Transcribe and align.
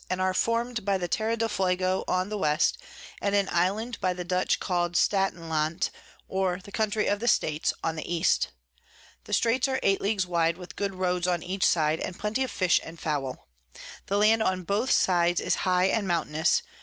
and 0.09 0.19
are 0.19 0.33
form'd 0.33 0.83
by 0.83 0.97
the 0.97 1.07
Terra 1.07 1.37
del 1.37 1.47
Fuego 1.47 2.03
on 2.07 2.29
the 2.29 2.37
West, 2.39 2.79
and 3.21 3.35
an 3.35 3.47
Island 3.51 4.01
by 4.01 4.13
the 4.15 4.23
Dutch 4.23 4.59
call'd 4.59 4.95
Staten 4.97 5.47
landt, 5.47 5.91
or 6.27 6.57
the 6.57 6.71
Country 6.71 7.05
of 7.05 7.19
the 7.19 7.27
States, 7.27 7.71
on 7.83 7.95
the 7.95 8.11
E. 8.11 8.25
The 9.25 9.33
Straits 9.33 9.67
are 9.67 9.79
8 9.83 10.01
Leagues 10.01 10.25
wide, 10.25 10.57
with 10.57 10.75
good 10.75 10.95
Roads 10.95 11.27
on 11.27 11.43
each 11.43 11.67
side, 11.67 11.99
and 11.99 12.17
plenty 12.17 12.43
of 12.43 12.49
Fish 12.49 12.79
and 12.83 12.99
Fowl. 12.99 13.47
The 14.07 14.17
Land 14.17 14.41
on 14.41 14.63
both 14.63 14.89
sides 14.89 15.39
is 15.39 15.57
high 15.69 15.85
and 15.85 16.07
mountainous. 16.07 16.63